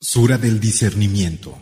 [0.00, 1.58] Sura del discernimiento.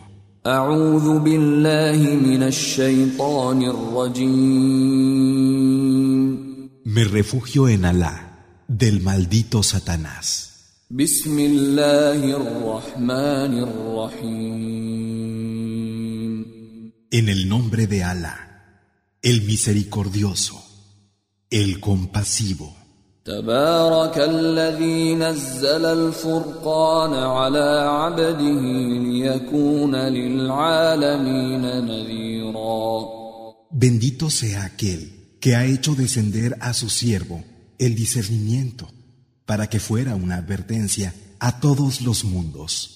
[6.85, 10.85] Me refugio en Alá, del maldito Satanás.
[17.09, 18.83] En el nombre de Alá,
[19.23, 20.63] el misericordioso,
[21.49, 22.86] el compasivo.
[23.26, 28.60] تبارك الذي نزل الفرقان على عبده
[28.98, 33.22] ليكون للعالمين نذيرا
[33.74, 37.42] Bendito sea aquel que ha hecho descender a su siervo
[37.78, 38.88] el discernimiento
[39.46, 42.95] para que fuera una advertencia a todos los mundos.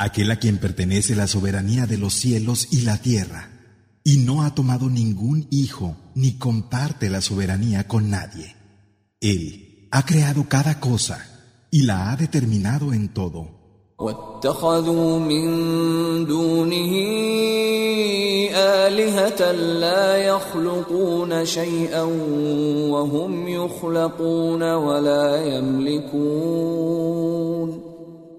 [0.00, 3.50] Aquel a quien pertenece la soberanía de los cielos y la tierra,
[4.04, 8.54] y no ha tomado ningún hijo ni comparte la soberanía con nadie.
[9.20, 11.26] Él ha creado cada cosa
[11.72, 13.58] y la ha determinado en todo.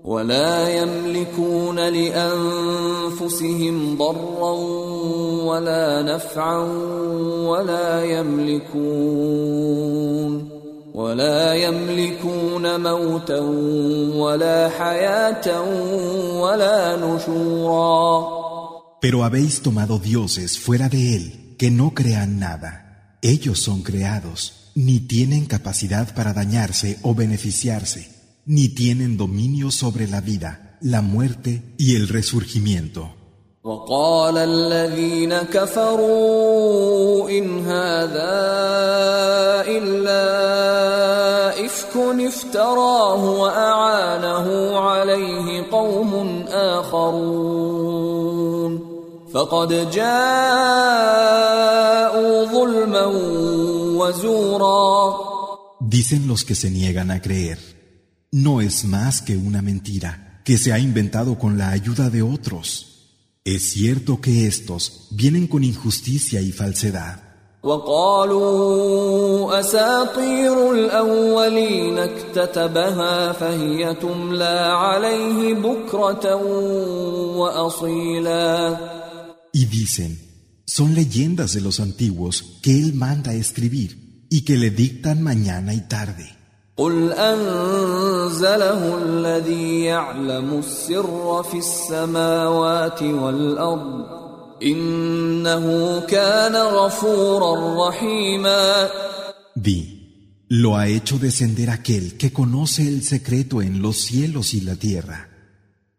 [0.08, 4.52] ولا يملكون ولا يملكون لأنفسهم ضرا
[5.44, 6.58] ولا نفعا
[7.48, 9.54] ولا يملكون
[10.94, 13.40] ولا يملكون موتا
[14.14, 15.60] ولا حياة
[16.40, 18.44] ولا نشورا
[19.00, 22.72] Pero habéis tomado dioses fuera de él, que no crean nada.
[23.20, 28.08] Ellos son creados, ni tienen capacidad para dañarse o beneficiarse,
[28.48, 33.10] ni tienen dominio sobre la vida, la muerte y el resurgimiento.
[33.64, 38.34] وقال الذين كفروا إن هذا
[39.64, 40.24] إلا
[41.66, 48.04] إفك افتراه وأعانه عليه قوم آخرون
[49.34, 50.04] فقد جاءوا
[52.44, 53.06] ظلما
[53.96, 55.16] وزورا
[55.80, 57.58] Dicen los que se niegan a creer,
[58.31, 62.85] no es más que una mentira que se ha inventado con la ayuda de otros.
[63.43, 67.23] Es cierto que estos vienen con injusticia y falsedad.
[79.51, 80.19] Y dicen,
[80.65, 85.81] son leyendas de los antiguos que él manda escribir y que le dictan mañana y
[85.81, 86.38] tarde.
[86.78, 94.04] قل أنزله الذي يعلم السر في السماوات والأرض
[94.62, 98.90] إنه كان غفورا رحيما
[99.56, 104.74] Di, lo ha hecho descender aquel que conoce el secreto en los cielos y la
[104.74, 105.28] tierra.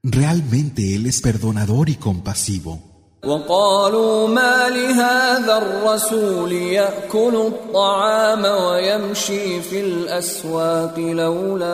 [0.03, 2.88] Realmente Él es perdonador y compasivo.
[3.25, 11.72] وقالوا ما لهذا الرسول يأكل الطعام ويمشي في الأسواق لولا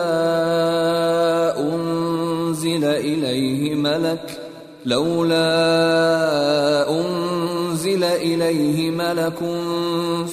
[1.59, 4.39] أنزل إليه ملك
[4.85, 5.39] لولا
[6.89, 9.39] أنزل إليه ملك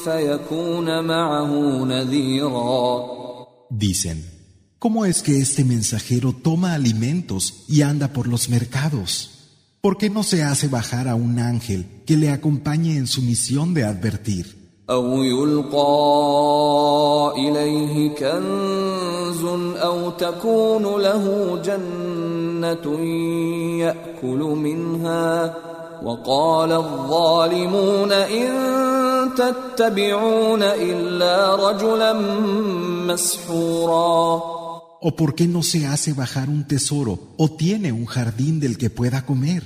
[0.04, 1.50] فيكون معه
[1.84, 3.14] نذيرا
[3.70, 4.25] Dicen,
[4.78, 9.34] ¿cómo es que este mensajero toma alimentos y anda por los mercados?
[9.84, 13.74] ¿Por qué no se hace bajar a un ángel que le acompañe en su misión
[13.74, 14.59] de advertir?
[14.90, 15.80] أو يلقى
[17.38, 19.44] إليه كنز
[19.78, 23.00] أو تكون له جنة
[23.80, 25.56] يأكل منها
[26.03, 28.50] وقال الظالمون إن
[29.36, 32.13] تتبعون إلا رجلا
[33.07, 34.60] مسحورا
[35.01, 38.89] ¿O por qué no se hace bajar un tesoro o tiene un jardín del que
[38.89, 39.63] pueda comer?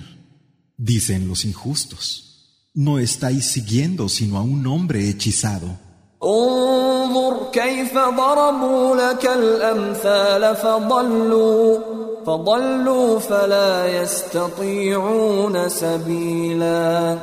[0.78, 2.70] Dicen los injustos.
[2.74, 5.78] No estáis siguiendo sino a un hombre hechizado.
[6.24, 11.80] انظر كيف ضربوا لك الأمثال فضلوا
[12.26, 17.18] فضلوا فلا يستطيعون سبيلا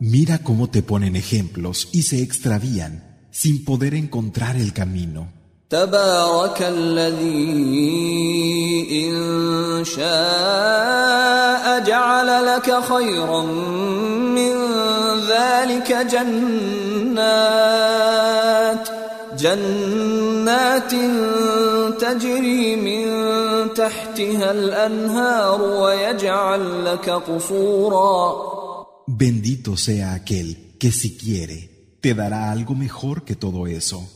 [0.00, 2.92] Mira cómo te ponen ejemplos y se extravían
[3.32, 5.26] sin poder encontrar el camino.
[5.70, 7.58] تبارك الذي
[9.08, 11.61] إن شاء
[11.92, 13.42] جعل لك خيرا
[14.36, 14.54] من
[15.28, 17.28] ذلك جنات
[19.38, 20.92] جنات
[22.00, 23.04] تجري من
[23.74, 28.48] تحتها الأنهار ويجعل لك قصورا
[29.10, 31.58] Bendito sea aquel que si quiere
[32.02, 34.06] te dará algo mejor que todo eso.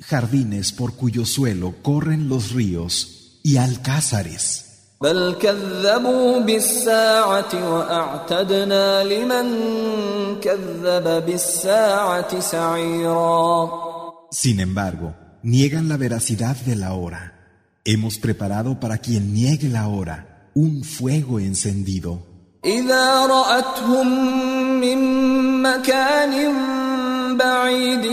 [0.00, 4.69] Jardines por cuyo suelo corren los ríos y alcázares.
[5.01, 9.47] بل كذبوا بالساعة وأعتدنا لمن
[10.39, 13.69] كذب بالساعة سعيرا
[14.31, 15.13] Sin embargo,
[15.43, 17.33] niegan la veracidad de la hora.
[17.83, 22.19] Hemos preparado para quien niegue la hora un fuego encendido.
[22.65, 24.07] إذا رأتهم
[24.79, 24.99] من
[25.61, 26.53] مكان
[27.37, 28.05] بعيد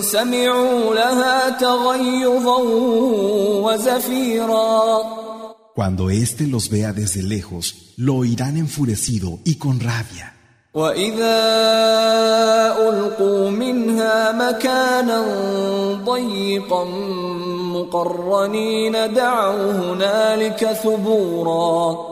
[0.00, 2.58] سمعوا لها تغيظا
[3.64, 5.23] وزفيرا
[5.75, 10.35] Cuando éste los vea desde lejos, lo oirán enfurecido y con rabia.
[10.73, 11.37] وإذا
[12.89, 15.25] ألقوا منها مكانا
[16.05, 16.83] ضيقا
[17.73, 22.09] مقرنين دعوا هنالك ثبورا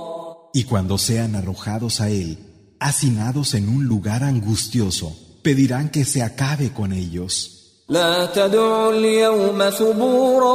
[0.53, 2.39] Y cuando sean arrojados a él,
[2.79, 7.60] hacinados en un lugar angustioso, pedirán que se acabe con ellos.
[7.88, 10.52] لا تدعوا اليوم ثبورا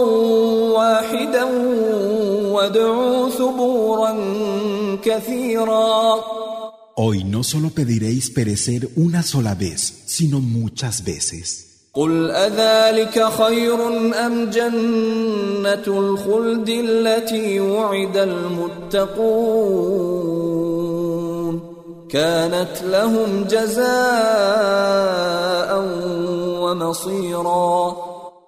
[0.78, 1.44] واحدا
[2.52, 4.16] وادعوا ثبورا
[5.04, 6.16] كثيرا
[7.00, 11.68] Hoy no solo pediréis perecer una sola vez, sino muchas veces.
[11.94, 13.88] قل أذلك خير
[14.26, 19.38] أم جنة الخلد التي وعد المتقون
[22.10, 23.88] كانت لهم جزاء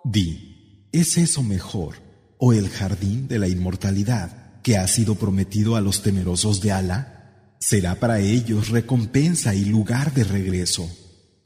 [0.05, 1.97] Di, ¿es eso mejor
[2.39, 7.57] o el jardín de la inmortalidad que ha sido prometido a los temerosos de Alá?
[7.59, 10.89] Será para ellos recompensa y lugar de regreso.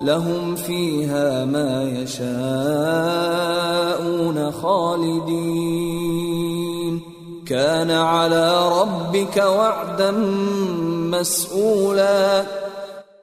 [0.02, 2.28] لهم فيها ما يشاءون
[4.52, 6.18] خالدين
[7.46, 10.10] كان على ربك وعدا
[11.10, 12.44] مسؤولا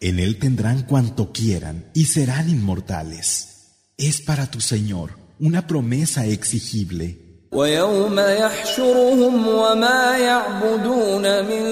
[0.01, 3.55] En él tendrán cuanto quieran y serán inmortales.
[3.97, 7.25] Es para tu Señor una promesa exigible.
[7.55, 11.63] ويوم يحشرهم وما يعبدون من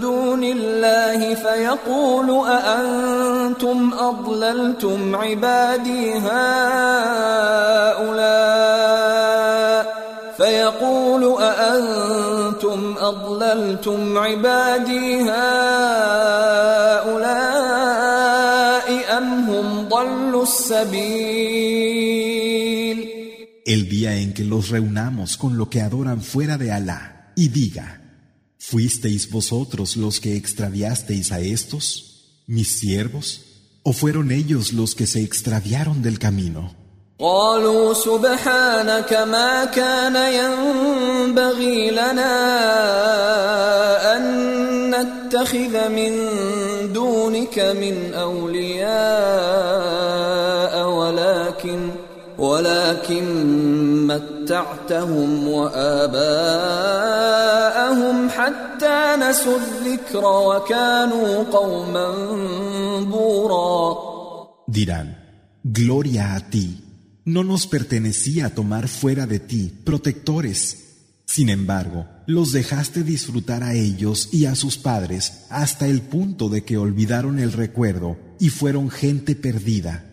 [0.00, 6.48] دون الله فيقول أأنتم أضللتم عبادي هؤلاء
[10.36, 16.41] فيقول أأنتم أضللتم عبادي هؤلاء
[23.64, 28.00] El día en que los reunamos con lo que adoran fuera de Alá y diga,
[28.58, 33.42] ¿fuisteis vosotros los que extraviasteis a estos, mis siervos?
[33.82, 36.74] ¿O fueron ellos los que se extraviaron del camino?
[37.20, 42.34] قالوا سبحانك ما كان ينبغي لنا
[44.16, 44.24] أن
[44.90, 46.12] نتخذ من
[46.93, 48.93] دونك من أولياء
[50.89, 51.89] ولكن
[52.37, 53.25] ولكن
[54.07, 56.69] متعتهم وآباءهم
[58.29, 62.11] حتى نسوا الذكر وكانوا قوما
[63.01, 64.13] بورا
[64.65, 65.07] Dirán,
[65.63, 66.67] Gloria a ti.
[67.25, 70.92] No nos pertenecía tomar fuera de ti protectores.
[71.25, 76.63] Sin embargo, los dejaste disfrutar a ellos y a sus padres hasta el punto de
[76.63, 80.05] que olvidaron el recuerdo y fueron gente perdida.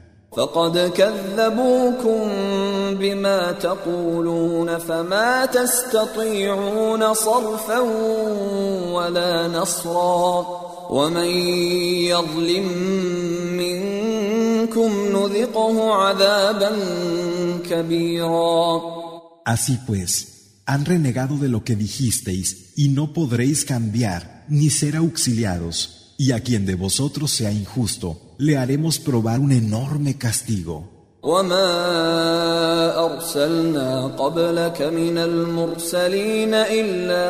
[19.45, 20.30] Así pues,
[20.70, 26.40] han renegado de lo que dijisteis y no podréis cambiar ni ser auxiliados, y a
[26.40, 30.96] quien de vosotros sea injusto, le haremos probar un enorme castigo.
[31.26, 37.28] وما أرسلنا قبلك من المرسلين إلا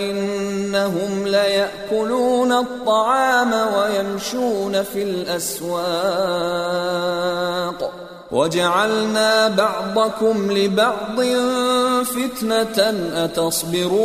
[0.00, 5.78] إنهم ليأكلون الطعام ويمشون في الأسواق
[8.32, 11.20] وجعلنا بعضكم لبعض
[12.04, 12.78] فتنة
[13.24, 13.98] أتصبرون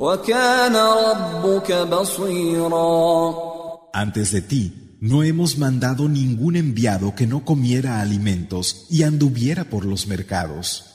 [0.00, 3.54] وكان ربك بصيرا
[3.94, 9.84] Antes de ti, no hemos mandado ningún enviado que no comiera alimentos y anduviera por
[9.84, 10.86] los mercados.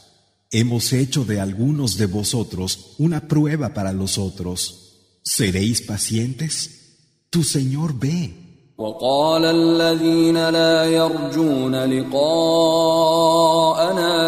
[0.51, 5.21] Hemos hecho de algunos de vosotros una prueba para los otros.
[5.23, 6.97] ¿Seréis pacientes?
[7.29, 8.42] Tu Señor ve.
[8.78, 13.30] وقال الذين لا يرجون لقاءنا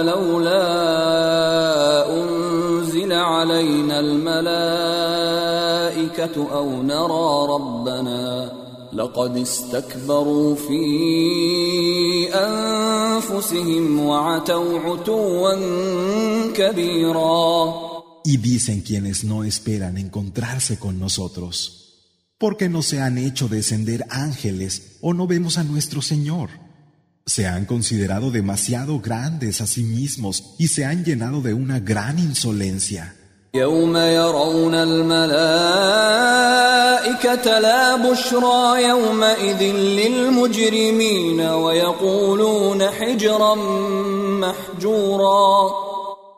[0.03, 0.67] لولا
[2.15, 4.87] أنزل علينا الملائكة
[6.53, 8.53] أو نرى ربنا
[8.93, 10.85] لقد استكبروا في
[12.35, 15.55] أنفسهم وعتوا عتوا
[16.55, 17.87] كبيرا
[18.29, 21.86] Y dicen quienes no esperan encontrarse con nosotros.
[22.39, 26.51] Porque no se han hecho descender ángeles o no vemos a nuestro Señor.
[27.25, 32.19] Se han considerado demasiado grandes a sí mismos y se han llenado de una gran
[32.19, 33.17] insolencia.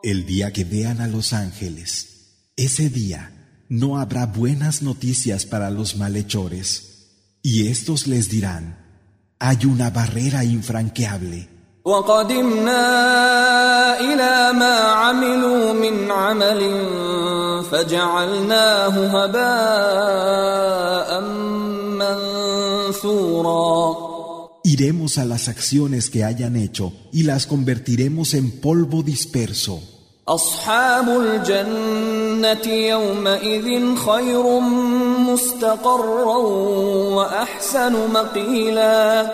[0.01, 3.38] El día que vean a los ángeles, ese día
[3.69, 7.05] no habrá buenas noticias para los malhechores,
[7.43, 8.79] y estos les dirán,
[9.37, 11.47] hay una barrera infranqueable.
[24.63, 29.98] Iremos a las acciones que hayan hecho y las convertiremos en polvo disperso.
[30.28, 34.60] أصحاب الجنة يومئذ خير
[35.18, 36.36] مستقرا
[37.16, 39.26] وأحسن مقيلا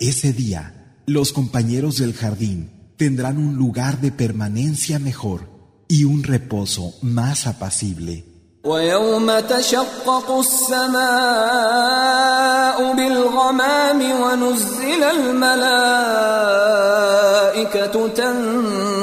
[0.00, 0.62] Ese día,
[1.06, 5.40] los compañeros del jardín tendrán un lugar de permanencia mejor
[5.88, 8.24] y un reposo más apacible.
[8.64, 10.94] ويوم تشقق السماء
[12.92, 15.54] بالغمام ونزل الملائكة
[18.08, 18.97] تنزيلا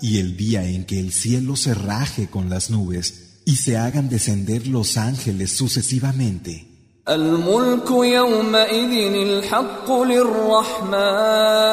[0.00, 4.08] Y el día en que el cielo se raje con las nubes y se hagan
[4.08, 6.70] descender los ángeles sucesivamente.
[7.08, 11.64] الملك يومئذ الحق للرحمن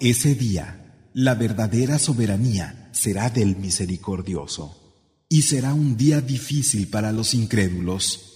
[0.00, 4.76] Ese día, la verdadera soberanía será del misericordioso,
[5.28, 8.35] y será un día difícil para los incrédulos.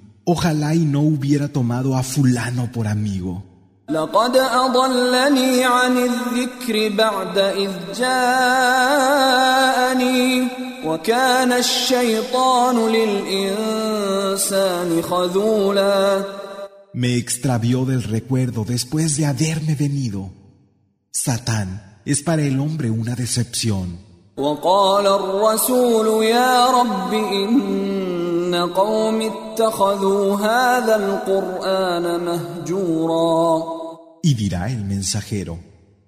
[0.23, 3.43] ojalá y no hubiera tomado a fulano por amigo.
[16.93, 20.31] Me extravió del recuerdo después de haberme venido.
[21.11, 23.99] Satán es para el hombre una decepción.
[34.23, 35.59] Y dirá el mensajero,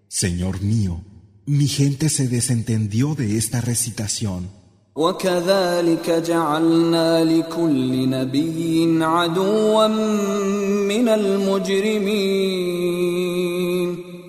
[0.07, 1.01] Señor mío,
[1.45, 4.63] mi gente se desentendió de esta recitación.
[4.95, 12.53] وكذلك جعلنا لكل نبي عدوا من المجرمين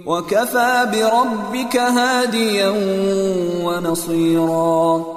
[0.06, 2.68] وكفى بربك هاديا
[3.64, 5.13] ونصيرا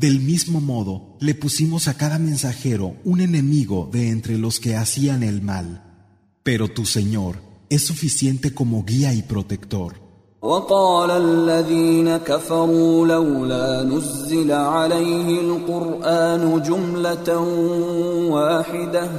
[0.00, 5.22] Del mismo modo, le pusimos a cada mensajero un enemigo de entre los que hacían
[5.22, 5.82] el mal.
[6.42, 7.36] Pero tu Señor
[7.70, 10.06] es suficiente como guía y protector.
[10.42, 17.38] وقال الذين كفروا لولا نزل عليه القرآن جملة
[18.30, 19.10] واحدة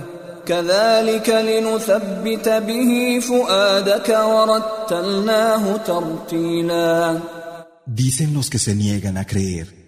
[0.46, 7.20] كذلك لنثبت به فؤادك ورتلناه ترتيلا
[7.86, 9.81] Dicen los que se niegan a creer,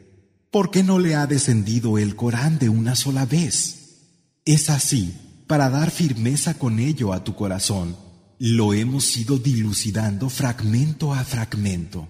[0.54, 4.04] ¿por qué no le ha descendido el Corán de una sola vez?
[4.44, 5.12] Es así,
[5.49, 7.96] para dar firmeza con ello a tu corazón.
[8.38, 12.06] Lo hemos ido dilucidando fragmento a fragmento.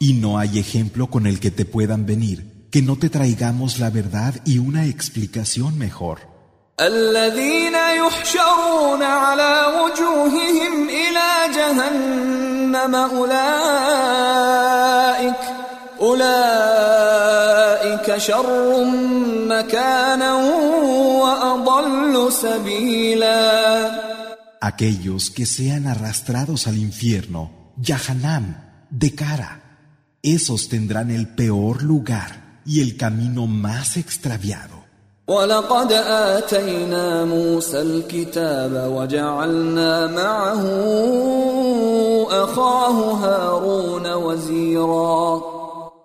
[0.00, 3.90] Y no hay ejemplo con el que te puedan venir, que no te traigamos la
[3.90, 6.35] verdad y una explicación mejor.
[6.79, 14.21] الذين يحشرون على وجوههم إلى جهنم جهنم أولئك
[16.01, 16.57] أولئك
[18.17, 18.85] شر
[19.47, 20.33] مكانا
[21.21, 24.11] وأضل سبيلا
[24.63, 28.45] Aquellos que sean arrastrados al infierno, Yahanam,
[28.91, 29.51] de cara,
[30.21, 34.74] esos tendrán el peor lugar y el camino más extraviado.
[35.28, 40.64] ولقد آتينا موسى الكتاب وجعلنا معه
[42.30, 45.42] أخاه هارون وزيرا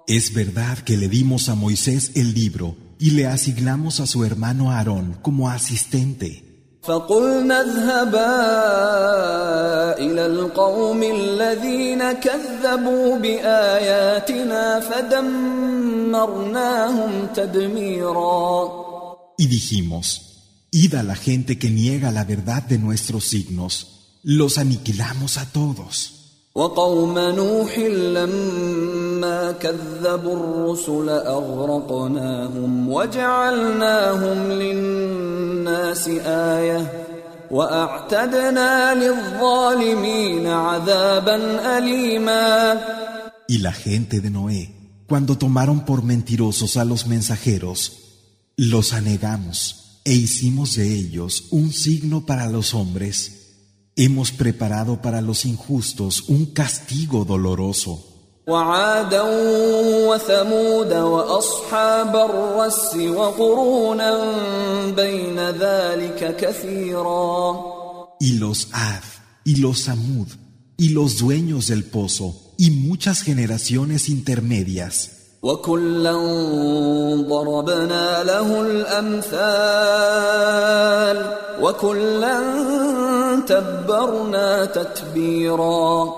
[0.08, 4.72] Es verdad que le dimos a Moisés el libro y le asignamos a su hermano
[4.72, 6.44] Aarón como asistente.
[6.82, 8.38] فقلنا اذهبا
[10.00, 15.88] إلى القوم الذين كذبوا بآياتنا فدمرناهم
[17.36, 18.90] تدميراً
[19.51, 20.05] dijimos,
[20.72, 23.74] id a la gente que niega la verdad de nuestros signos,
[24.24, 26.17] los aniquilamos a todos.
[43.48, 44.74] Y la gente de Noé,
[45.08, 48.11] cuando tomaron por mentirosos a los mensajeros,
[48.63, 53.56] los anegamos e hicimos de ellos un signo para los hombres.
[53.96, 58.06] Hemos preparado para los injustos un castigo doloroso.
[68.20, 69.03] Y los Ad,
[69.44, 70.27] y los Samud,
[70.77, 75.21] y los dueños del pozo, y muchas generaciones intermedias.
[75.43, 76.13] وكلا
[77.29, 80.12] ضربنا له الأمثال
[81.62, 82.39] وكلا
[83.48, 86.13] تبرنا تتبيرا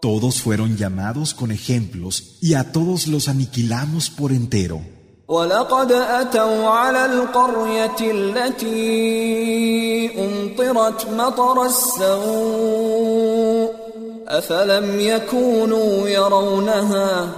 [0.00, 4.80] Todos fueron llamados con ejemplos y a todos los aniquilamos por entero.
[5.28, 8.80] ولقد أتوا على القرية التي
[10.24, 13.08] أمطرت مطر السوء
[14.28, 17.28] أفلم يكونوا يرونها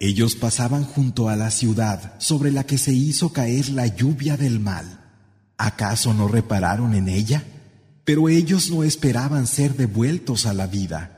[0.00, 4.60] Ellos pasaban junto a la ciudad sobre la que se hizo caer la lluvia del
[4.60, 5.00] mal.
[5.56, 7.42] ¿Acaso no repararon en ella?
[8.04, 11.10] Pero ellos no esperaban ser devueltos a la vida.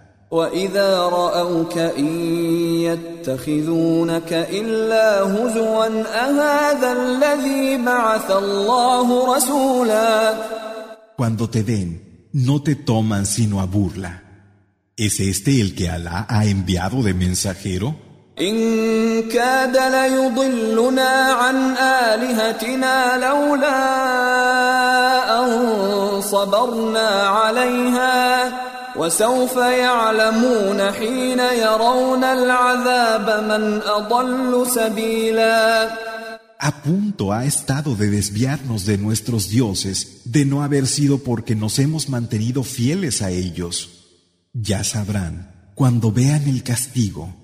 [11.16, 14.22] Cuando te ven, no te toman sino a burla.
[14.94, 17.96] ¿Es este el que Alá ha enviado de mensajero?
[36.58, 41.78] A punto ha estado de desviarnos de nuestros dioses, de no haber sido porque nos
[41.78, 44.06] hemos mantenido fieles a ellos.
[44.54, 47.34] Ya sabrán, cuando vean el castigo,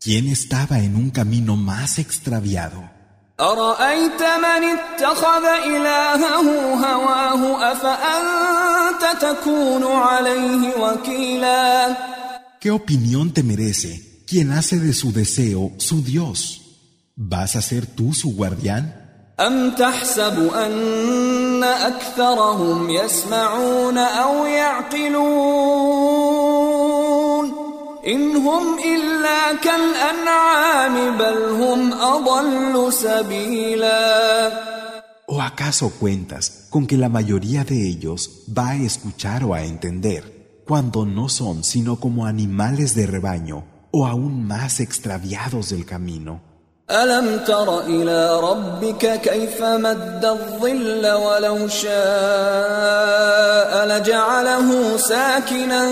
[0.00, 2.88] quién estaba en un camino más extraviado.
[12.60, 16.61] ¿Qué opinión te merece quien hace de su deseo su Dios?
[17.21, 19.07] ¿Vas a ser tú su guardián?
[19.39, 25.67] أم تحسب أن أكثرهم يسمعون أو يعقلون
[28.07, 34.51] إن هم إلا كالأنعام بل هم أضل سبيلا
[35.29, 40.63] ¿O acaso cuentas con que la mayoría de ellos va a escuchar o a entender
[40.65, 46.50] cuando no son sino como animales de rebaño o aún más extraviados del camino?
[46.91, 51.87] ألم تر إلى ربك كيف مد الظل ولو شاء
[53.87, 55.89] لجعله ساكنا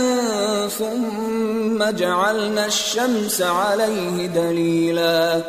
[0.79, 5.43] ثم جعلنا الشمس عليه دليلا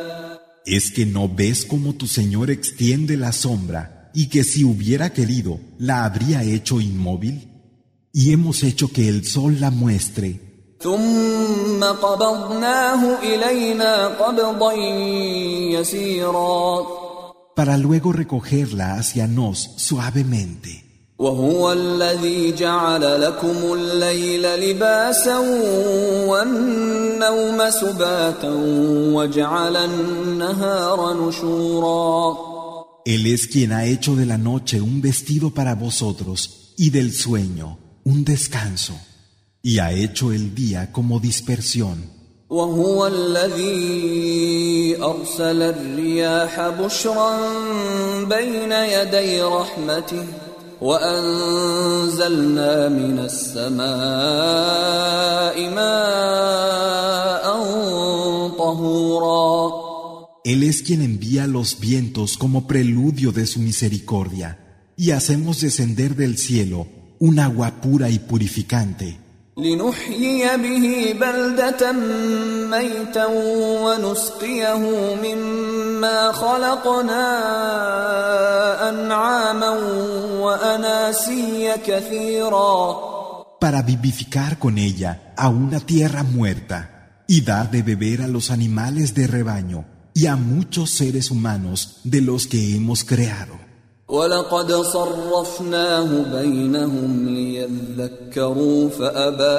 [0.66, 5.61] ¿Es que no ves cómo tu Señor extiende la sombra y que si hubiera querido
[5.79, 7.48] la habría hecho inmóvil?
[8.12, 10.40] Y hemos hecho que el sol la muestre
[17.56, 20.84] para luego recogerla hacia nos suavemente.
[33.06, 37.78] Él es quien ha hecho de la noche un vestido para vosotros y del sueño
[38.04, 39.00] un descanso,
[39.62, 42.16] y ha hecho el día como dispersión.
[42.50, 47.38] وهو الذي أرسل الرياح بشرا
[48.24, 50.24] بين يدي رحمته
[50.81, 53.87] وأنزلنا من السماء
[55.70, 57.46] ماء
[58.59, 59.87] طهورا
[60.44, 64.59] Él es quien envía los vientos como preludio de su misericordia,
[64.96, 66.87] y hacemos descender del cielo
[67.18, 69.18] un agua pura y purificante.
[69.59, 71.92] لنحيي به بلدة
[72.70, 73.26] ميتا
[73.85, 74.74] ونسقيه
[75.22, 77.29] مما خلقنا
[78.88, 79.70] أنعاما
[80.40, 83.07] وأناسيا كثيرا
[83.59, 89.14] Para vivificar con ella a una tierra muerta y dar de beber a los animales
[89.14, 93.60] de rebaño y a muchos seres humanos de los que hemos creado.
[94.11, 99.59] ولقد صرفناه بينهم ليذكروا فأبى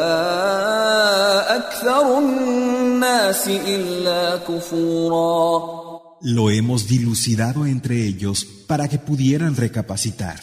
[1.55, 5.87] أكثر الناس إلا كفورا
[6.21, 10.39] Lo hemos dilucidado entre ellos para que pudieran recapacitar.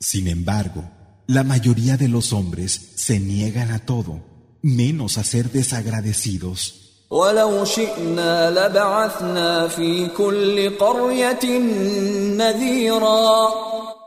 [0.00, 0.90] Sin embargo,
[1.26, 4.24] la mayoría de los hombres se niegan a todo,
[4.62, 6.85] menos a ser desagradecidos.
[7.10, 11.58] ولو شئنا لبعثنا في كل قرية
[12.36, 13.48] نذيرا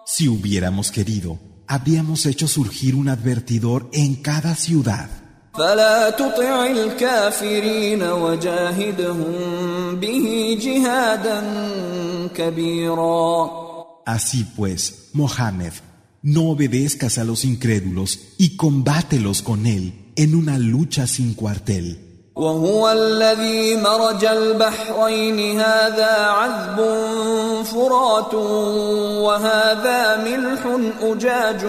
[0.06, 5.10] Si hubiéramos querido, habríamos hecho surgir un advertidor en cada ciudad.
[5.58, 9.36] فلا تطع الكافرين وجاهدهم
[10.00, 11.44] به جهادا
[12.36, 13.66] كبيرا
[14.06, 15.74] Así pues, Mohammed,
[16.22, 22.09] no obedezcas a los incrédulos y combátelos con él en una lucha sin cuartel.
[22.41, 26.79] وهو الذي مرج البحرين هذا عذب
[27.65, 28.35] فرات
[29.25, 30.63] وهذا ملح
[31.03, 31.65] أجاج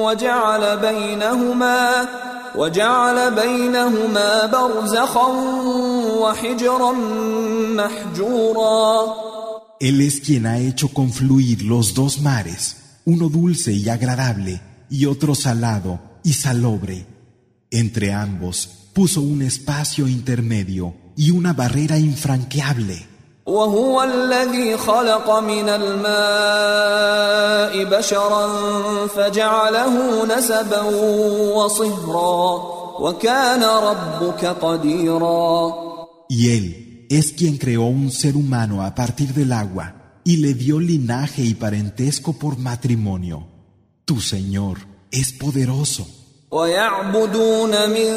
[0.00, 2.08] وجعل بينهما
[2.56, 5.28] وجعل بينهما برزخا
[6.20, 6.92] وحجرا
[7.80, 9.16] محجورا
[9.80, 15.34] Él es quien ha hecho confluir los dos mares, uno dulce y agradable y otro
[15.34, 17.06] salado y salobre.
[17.70, 23.07] Entre ambos puso un espacio intermedio y una barrera infranqueable.
[23.45, 26.13] وهو الذي خلق من الماء
[27.83, 28.47] بشرا
[29.07, 30.81] فجعله نسبا
[31.55, 32.61] وصهرا
[32.99, 35.73] وكان ربك قديرا
[36.29, 40.79] Y él es quien creó un ser humano a partir del agua y le dio
[40.79, 43.47] linaje y parentesco por matrimonio.
[44.05, 44.77] Tu Señor
[45.11, 46.07] es poderoso.
[46.55, 48.11] ويعبدون من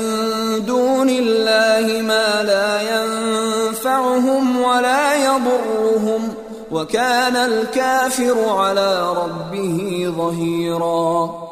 [0.66, 6.34] دون الله ما لا ينفعهم ولا يضرهم
[6.70, 9.78] وكان الكافر على ربه
[10.16, 11.44] ظهيرا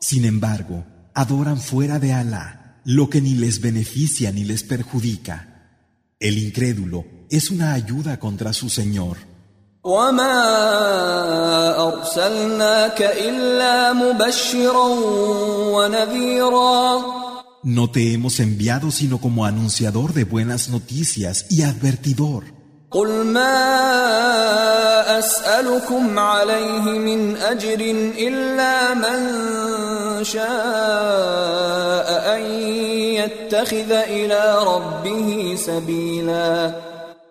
[0.00, 0.82] Sin embargo,
[1.14, 5.36] adoran fuera de Alá lo que ni les beneficia ni les perjudica.
[6.18, 9.18] El incrédulo es una ayuda contra su Señor.
[9.85, 10.37] وما
[11.87, 14.87] أرسلناك إلا مبشرا
[15.69, 17.01] ونذيرا
[17.67, 22.43] No te hemos enviado sino como anunciador de buenas noticias y advertidor.
[22.91, 23.59] قل ما
[25.19, 27.79] أسألكم عليه من أجر
[28.17, 29.19] إلا من
[30.23, 30.45] شاء
[32.35, 32.41] أن
[33.19, 36.71] يتخذ إلى ربه سبيلا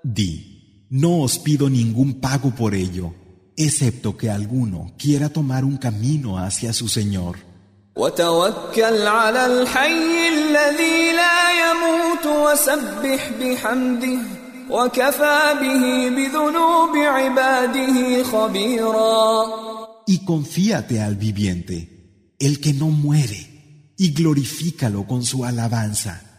[0.05, 0.54] Di,
[0.97, 3.13] No os pido ningún pago por ello,
[3.57, 7.39] excepto que alguno quiera tomar un camino hacia su Señor.
[20.07, 26.34] Y confíate al viviente, el que no muere, y glorifícalo con su alabanza.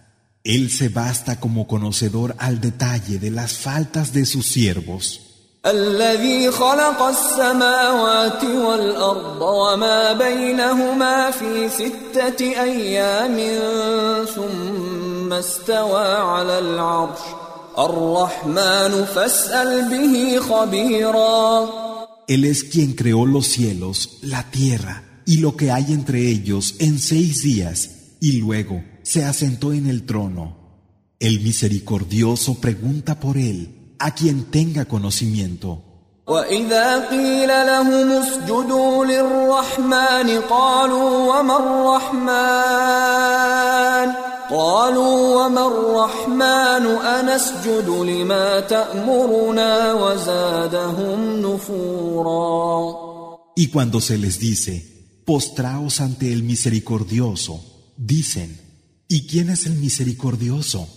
[0.44, 5.20] Él se basta como conocedor al detalle de las faltas de sus siervos.
[5.66, 13.36] الذي خلق السماوات والأرض وما بينهما في ستة أيام
[14.34, 17.20] ثم استوى على العرش
[17.78, 21.68] الرحمن فاسأل به خبيرا
[22.26, 26.98] Él es quien creó los cielos, la tierra y lo que hay entre ellos en
[27.00, 30.56] seis días, y luego se asentó en el trono.
[31.18, 35.84] El misericordioso pregunta por él a quien tenga conocimiento.
[36.30, 41.56] وإذا قيل لهم اسجدوا للرحمن قالوا وما
[42.10, 43.50] الرحمن
[44.50, 53.10] قالوا وما الرحمن أنسجد لما تأمرنا وزادهم نفورا
[53.56, 57.60] Y cuando se les dice, postraos ante el misericordioso.
[57.96, 58.63] Dicen,
[59.07, 60.89] ¿Y quién es el misericordioso?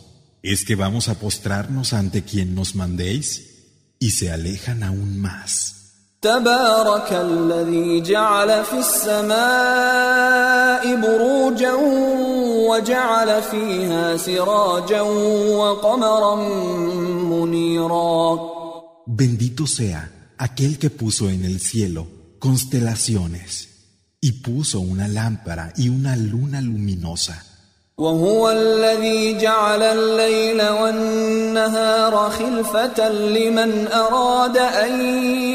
[0.42, 3.66] ¿Es que vamos a postrarnos ante quien nos mandéis?
[3.98, 5.74] Y se alejan aún más.
[19.06, 22.06] Bendito sea aquel que puso en el cielo
[22.38, 23.68] constelaciones
[24.20, 27.47] y puso una lámpara y una luna luminosa.
[27.98, 35.00] وهو الذي جعل الليل والنهار خلفة لمن أراد أن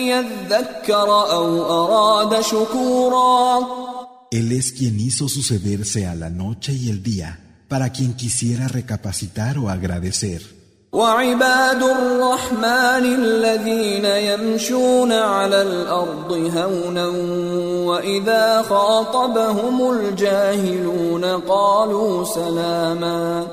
[0.08, 3.60] يذكر أو أراد شكورا
[4.32, 9.60] Él es quien hizo sucederse a la noche y el día para quien quisiera recapacitar
[9.60, 10.62] o agradecer.
[10.92, 17.07] وعباد الرحمن الذين يمشون على الأرض هونا
[17.88, 23.46] وإذا خاطبهم الجاهلون قالوا سلاما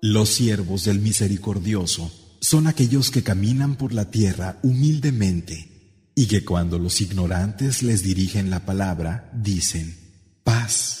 [0.00, 5.56] Los siervos del misericordioso son aquellos que caminan por la tierra humildemente
[6.14, 9.96] y que cuando los ignorantes les dirigen la palabra dicen
[10.44, 10.97] paz.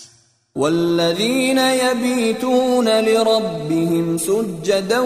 [0.59, 4.99] والذين يبيتون لربهم سجدا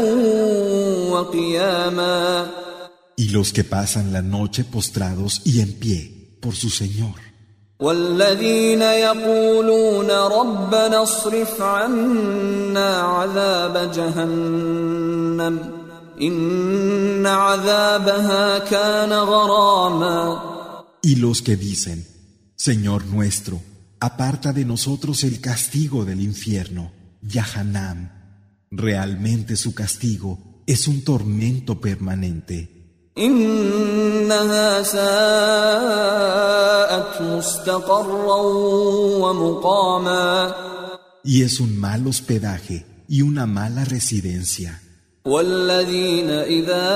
[1.13, 2.47] وقياما
[3.15, 5.99] Y los que pasan la noche postrados y en pie
[6.41, 7.17] por su Señor.
[7.79, 15.59] والذين يقولون ربنا اصرف عنا عذاب جهنم
[16.21, 20.39] إن عذابها كان غراما
[21.05, 22.07] Y los que dicen,
[22.55, 23.59] Señor nuestro,
[24.03, 28.11] aparta de nosotros el castigo del infierno, Yahanam.
[28.69, 33.09] Realmente su castigo es un tormento permanente.
[41.23, 44.81] Y es un mal hospedaje y una mala residencia.
[45.28, 46.88] والذين إذا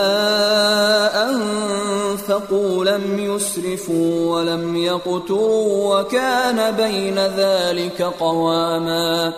[1.31, 9.33] أنفقوا لم يسرفوا ولم يقتروا وكان بين ذلك قواما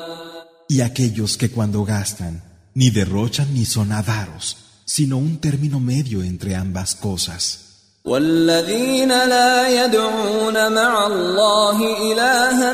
[0.68, 2.42] Y aquellos que cuando gastan,
[2.74, 7.67] ni derrochan ni son avaros, sino un término medio entre ambas cosas.
[8.05, 11.77] والذين لا يدعون مع الله
[12.12, 12.71] إلها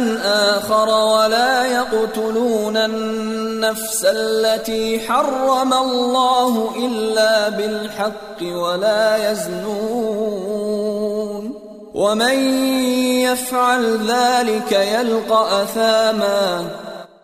[0.58, 11.16] آخر ولا يقتلون النفس التي حرم الله إلا بالحق ولا يزنون
[11.94, 12.40] ومن
[13.22, 16.70] يفعل ذلك يلقى أثاما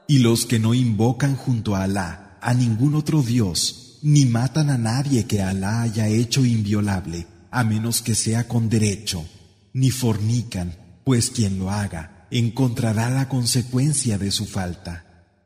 [0.08, 4.78] Y los que no invocan junto a Alá a ningún otro Dios, ni matan a
[4.78, 9.25] nadie que Alá haya hecho inviolable, a menos que sea con derecho,
[9.73, 15.03] ni fornican, pues quien lo haga encontrará la consecuencia de su falta.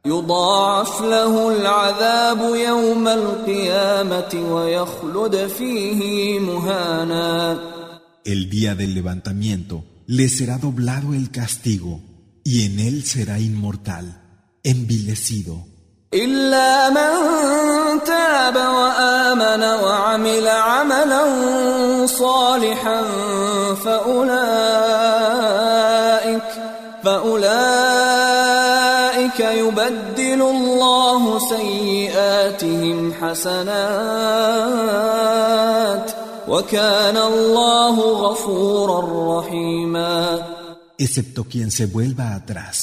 [0.07, 7.59] يضاعف له العذاب يوم القيامة ويخلد فيه مهانا
[8.25, 12.01] El día del levantamiento le será doblado el castigo,
[12.45, 14.23] y en él será inmortal,
[14.63, 15.67] envilecido.
[16.16, 17.12] إلا من
[18.04, 21.26] تاب وآمن وعمل عملا
[22.06, 23.02] صالحا
[23.86, 25.06] فأولئك
[27.04, 27.56] فأولئك
[29.40, 33.76] يبدل الله سيئاتهم حسنات
[36.48, 40.46] وكان الله غفورا رحيما
[40.98, 42.78] excepto quien se vuelva atrás,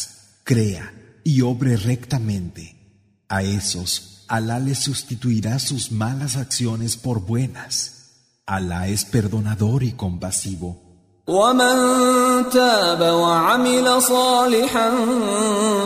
[0.45, 0.93] crea
[1.25, 2.82] y obre rectamente.
[3.32, 7.98] A esos, Alá les sustituirá sus malas acciones por buenas.
[8.46, 10.88] Alá es perdonador y compasivo.
[11.28, 14.90] ومن تاب وعمل صالحا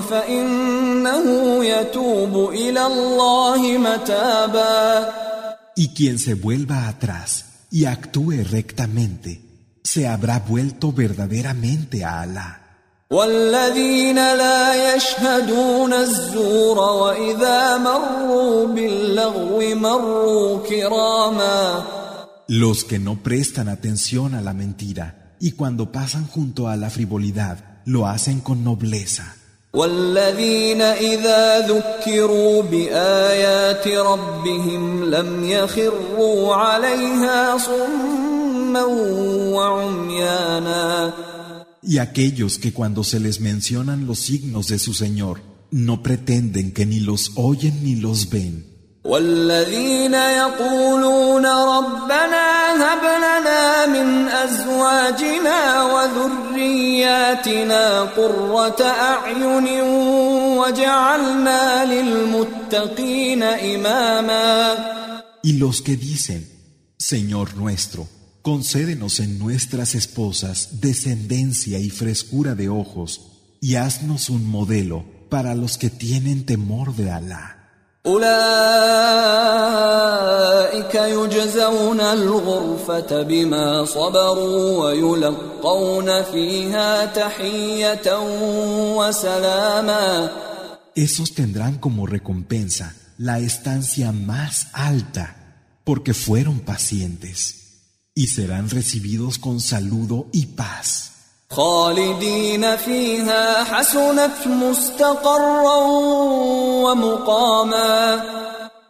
[0.10, 1.26] فإنه
[1.66, 5.14] يتوب إلى الله متابا
[5.76, 9.42] Y quien se vuelva atrás y actúe rectamente,
[9.84, 12.65] se habrá vuelto verdaderamente a Alá.
[13.11, 21.85] والذين لا يشهدون الزور وإذا مروا باللغو مروا كراما
[22.49, 27.59] Los que no prestan atención a la mentira y cuando pasan junto a la frivolidad,
[27.85, 29.37] lo hacen con nobleza.
[29.75, 38.85] والذين إذا ذكروا بآيات ربهم لم يخروا عليها صما
[39.55, 41.13] وعميانا
[41.86, 45.42] Y aquellos que cuando se les mencionan los signos de su Señor,
[45.72, 48.72] no pretenden que ni los oyen ni los ven.
[49.04, 59.82] والذين يقولون ربنا هب لنا من لأزواجنا وذرياتنا قرة أعين
[60.58, 65.02] وجعلنا للمتقين إماما
[65.44, 66.48] Y los que dicen,
[67.00, 68.08] Señor nuestro,
[68.46, 73.22] concédenos en nuestras esposas descendencia y frescura de ojos,
[73.60, 77.58] y haznos un modelo para los que tienen temor de Alá.
[78.06, 78.26] أولئك
[80.96, 88.20] يجزون الغرفة بما صبروا ويلقون فيها تحية
[88.98, 90.32] وسلاما
[90.96, 95.36] Esos tendrán como recompensa la estancia más alta
[95.86, 97.65] porque fueron pacientes
[98.16, 101.12] y serán recibidos con saludo y paz.
[101.52, 105.76] خالدين فيها حسنت مستقرا
[106.84, 108.22] ومقاما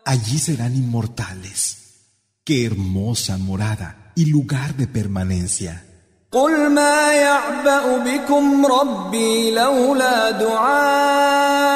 [0.06, 1.78] Allí serán inmortales.
[2.44, 5.84] Qué hermosa morada y lugar de permanencia.
[6.32, 11.72] قل ما يعبأ بكم ربي لولا دعاؤكم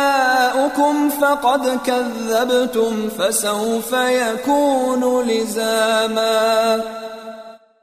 [1.09, 6.81] فقد كذبتم فسوف يكون لزاما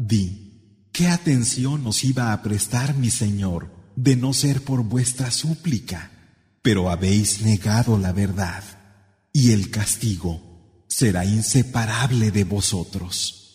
[0.08, 6.12] Di, ¿qué atención nos iba a prestar mi Señor de no ser por vuestra súplica?
[6.62, 8.64] Pero habéis negado la verdad,
[9.34, 13.47] y el castigo será inseparable de vosotros.